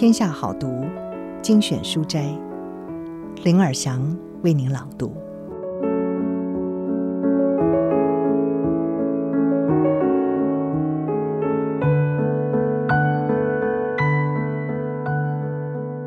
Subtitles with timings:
[0.00, 0.86] 天下好读
[1.42, 2.34] 精选书斋，
[3.44, 4.00] 林尔祥
[4.42, 5.14] 为您朗读。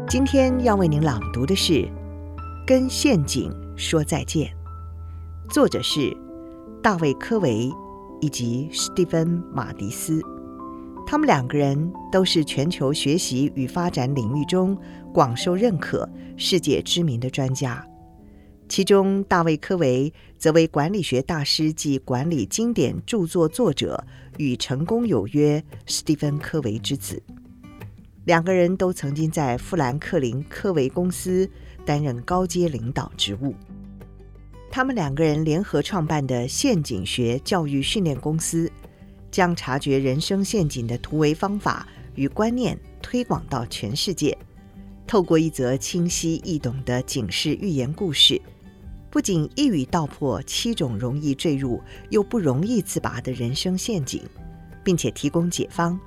[0.10, 1.74] 今天要为您朗读的是
[2.66, 4.52] 《跟陷阱说再见》，
[5.54, 6.18] 作者是
[6.82, 7.72] 大卫·科维
[8.22, 10.20] 以及史蒂芬·马迪斯。
[11.06, 14.76] 他们两个人都是全球学习与发展领域中
[15.14, 17.86] 广受认可、世界知名的专家。
[18.68, 24.04] 其中，大卫·科维则为管理学大师及管理经典著作作者，
[24.38, 27.22] 与成功有约史蒂芬·科维之子。
[28.26, 31.48] 两个人都曾经在富兰克林·科维公司
[31.86, 33.54] 担任高阶领导职务。
[34.72, 38.72] 他们两个人联合创办的陷阱学教育训练公司。
[39.34, 44.38] 将察觉人生陷阱的突围方法与观念推广到全世界。
[45.08, 48.40] 透过一则清晰易懂的警示寓言故事，
[49.10, 54.22] 不仅一语道破七种容易坠入又不容易自拔的人生陷阱，
[54.84, 56.00] 并且提供解方，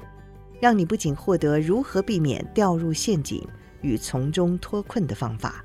[0.61, 3.45] 让你不仅获得如何避免掉入陷阱
[3.83, 5.65] 与从中脱困的方法，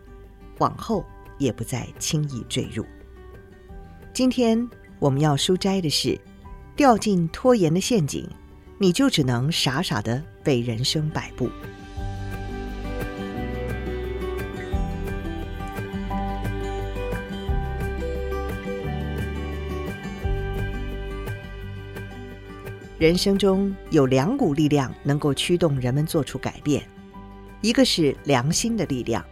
[0.58, 1.06] 往后
[1.38, 2.84] 也不再轻易坠入。
[4.12, 6.20] 今天我们要书摘的是。
[6.76, 8.28] 掉进拖延的陷阱，
[8.78, 11.50] 你就只能傻傻的被人生摆布。
[22.98, 26.84] 人生中有两股力量能够驱动人们做出改变，
[27.62, 29.26] 一个是良心的力量，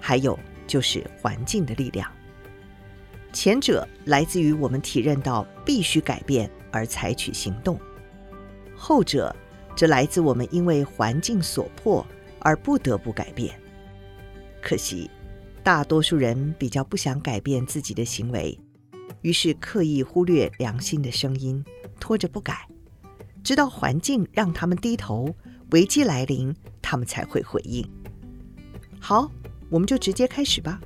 [0.00, 2.10] 还有就是环境的力量。
[3.32, 6.50] 前者来自于我们体认到必须改变。
[6.76, 7.80] 而采取行动，
[8.76, 9.34] 后者
[9.74, 12.06] 则来自我们因为环境所迫
[12.40, 13.58] 而不得不改变。
[14.60, 15.10] 可惜，
[15.62, 18.58] 大多数人比较不想改变自己的行为，
[19.22, 21.64] 于是刻意忽略良心的声音，
[21.98, 22.68] 拖着不改，
[23.42, 25.34] 直到环境让他们低头，
[25.70, 27.88] 危机来临，他们才会回应。
[29.00, 29.30] 好，
[29.70, 30.78] 我们就直接开始吧。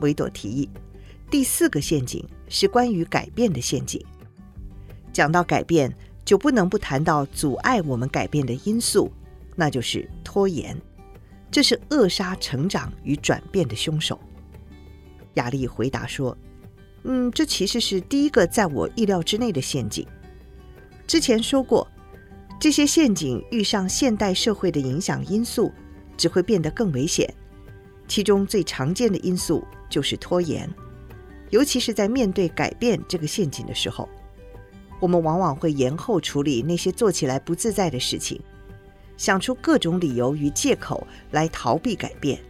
[0.00, 0.70] 维朵提议，
[1.30, 4.04] 第四个陷阱是关于改变的陷阱。
[5.14, 5.90] 讲到改变，
[6.24, 9.10] 就不能不谈到阻碍我们改变的因素，
[9.54, 10.76] 那就是拖延。
[11.50, 14.18] 这是扼杀成长与转变的凶手。
[15.34, 16.36] 亚丽回答说
[17.04, 20.04] ：“嗯，这其实是第一个在我意料之内的陷阱。
[21.06, 21.86] 之前说过，
[22.58, 25.72] 这些陷阱遇上现代社会的影响因素，
[26.16, 27.32] 只会变得更危险。
[28.08, 30.68] 其中最常见的因素就是拖延，
[31.50, 34.08] 尤其是在面对改变这个陷阱的时候。”
[35.04, 38.40] 我们往往会延后处理那些做起来不自在的事情，
[39.18, 42.40] 想出各种理由与借口来逃避改变。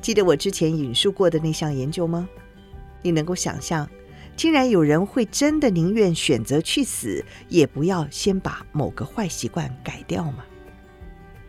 [0.00, 2.28] 记得我之前引述过的那项研究吗？
[3.02, 3.90] 你能够想象，
[4.36, 10.44] 竟然有人会真的宁愿选择去死，也不要先把某个坏习惯改掉吗？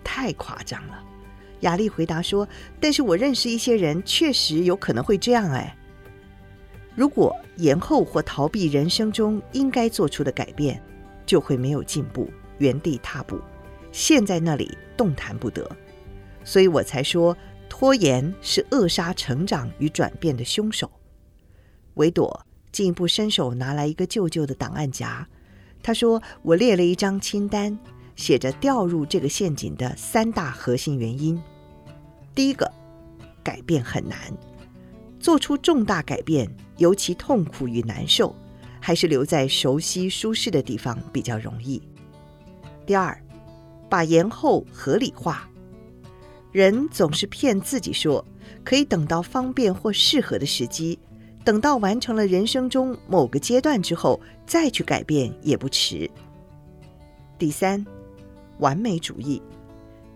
[0.04, 1.00] 太夸张了。
[1.60, 2.50] 亚历回答说
[2.82, 5.78] ：“但是我认识一些人，确实有可能会这样。”哎。
[6.96, 10.82] 如果延后或逃避人生中应该做出的改变，
[11.26, 13.40] 就会没有进步，原地踏步，
[13.92, 15.70] 陷在那里动弹不得。
[16.44, 17.36] 所以我才说，
[17.68, 20.92] 拖延是扼杀成长与转变的凶手。
[21.96, 25.28] 维朵进一步伸手拿来一个旧旧的档案夹，
[25.82, 27.78] 他说：“我列了一张清单，
[28.16, 31.42] 写着掉入这个陷阱的三大核心原因。
[32.36, 32.72] 第一个，
[33.44, 34.18] 改变很难。”
[35.24, 38.36] 做出重大改变，尤其痛苦与难受，
[38.82, 41.82] 还是留在熟悉舒适的地方比较容易。
[42.86, 43.18] 第二，
[43.90, 45.50] 把延后合理化，
[46.52, 48.24] 人总是骗自己说
[48.66, 51.00] 可以等到方便或适合的时机，
[51.46, 56.12] 等到完成了人生中某个阶段之后再去改变也不迟。
[57.40, 57.86] 第三，
[58.60, 59.42] 完美主义，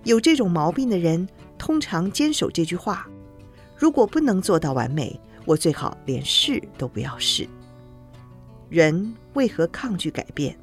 [0.03, 1.25] 有这种毛病的人
[1.57, 3.07] 通常坚守这句话。
[3.77, 7.47] 如果不能做到完美，我最好连试都不要试。
[8.69, 10.57] 人为何抗拒改变？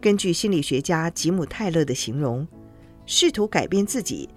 [0.00, 2.46] 根据心理学家吉姆·泰勒的形容，
[3.06, 4.28] 试图改变自己，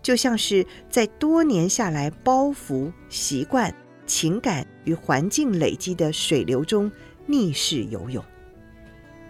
[0.00, 3.74] 就像是在多年下来包袱、习惯、
[4.06, 6.90] 情感与环境累积的水流中
[7.26, 8.24] 逆势游泳。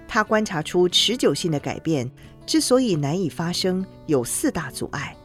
[0.06, 2.08] 他观察出持久性的改变
[2.44, 5.16] 之所以难以发生，有四大阻碍。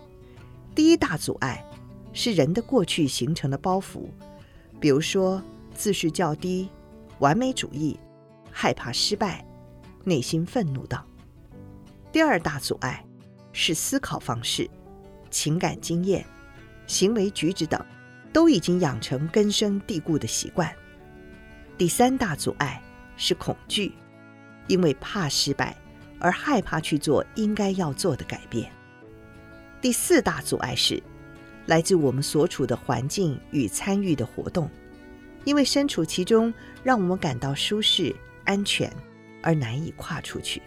[0.74, 1.64] 第一大阻碍。
[2.14, 4.10] 是人的过去形成的包袱，
[4.80, 5.42] 比如说
[5.74, 6.70] 自视较低、
[7.20, 7.98] 完美主义、
[8.52, 9.46] 害怕失败、
[10.04, 11.02] 内心愤怒等。
[12.12, 13.06] 第二大阻碍
[13.54, 14.70] 是思考方式，
[15.30, 16.26] 情感经验、
[16.88, 17.84] 行为举止等，
[18.34, 20.70] 都已经养成根深蒂固的习惯。
[21.78, 22.82] 第三大阻碍
[23.16, 23.94] 是恐惧，
[24.68, 25.76] 因为怕失败
[26.20, 28.70] 而害怕去做应该要做的改变。
[29.82, 31.02] 第四大阻碍是
[31.72, 34.70] 来自我们所处的环境与参与的活动，
[35.46, 36.54] 因为身处其中，
[36.84, 38.14] 让我们感到舒适、
[38.44, 38.92] 安全，
[39.42, 40.62] 而难以跨出去。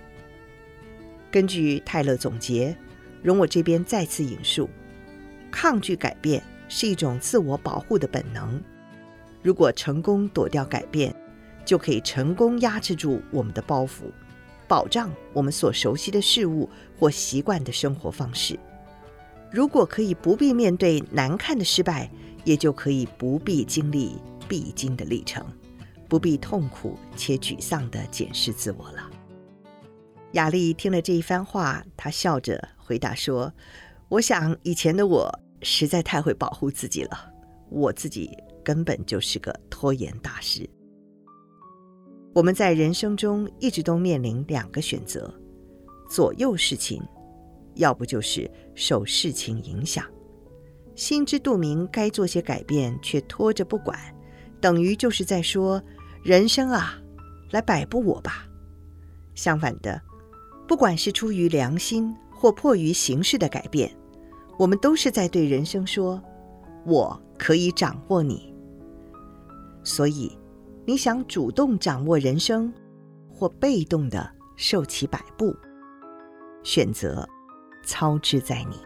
[1.31, 2.75] 根据泰勒总结，
[3.23, 4.71] 容我这边再次引述：
[5.51, 8.59] 抗拒改变是一种自我保护的本能。
[9.43, 11.15] 如果成功躲掉改变，
[11.67, 14.11] 就可以成功压制住我们的包袱，
[14.67, 18.59] 保障我们所熟悉的事物或习惯的生活方式。
[19.55, 22.11] 如果可以不必面对难看的失败，
[22.43, 24.17] 也就可以不必经历
[24.49, 25.47] 必经的历程，
[26.09, 29.09] 不必痛苦且沮丧地检视自我了。
[30.33, 33.53] 雅丽听了这一番话，她笑着回答说
[34.11, 37.33] ：“我想以前的我实在太会保护自己了，
[37.71, 40.67] 我自己。”根本就是个拖延大师。
[42.33, 45.31] 我们在人生中一直都面临两个选择：
[46.09, 47.03] 左右事情，
[47.75, 50.05] 要不就是受事情影响。
[50.95, 53.99] 心知肚明该做些改变，却拖着不管，
[54.61, 55.83] 等于就是在说
[56.23, 56.99] ：“人生啊，
[57.51, 58.47] 来摆布我吧。”
[59.35, 60.01] 相反的，
[60.69, 63.91] 不管是出于良心或迫于形势的改变，
[64.57, 66.23] 我们都是在对人生说
[66.87, 68.55] ：“我可以掌握你。”
[69.83, 70.39] 所以，
[70.87, 72.73] 你想主动掌握人生，
[73.29, 75.53] 或被动的受其摆布，
[76.63, 77.29] 选择
[77.85, 78.77] 操之在你。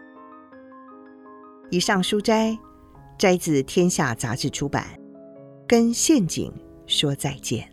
[1.69, 2.57] 以上书摘
[3.17, 4.85] 摘自《天下杂志》出版，
[5.67, 6.51] 跟陷阱
[6.87, 7.69] 说再见。